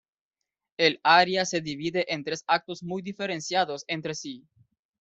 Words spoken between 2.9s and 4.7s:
diferenciados entre sí.